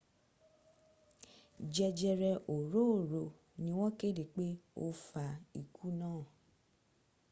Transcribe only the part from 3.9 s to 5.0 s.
kéde pé ó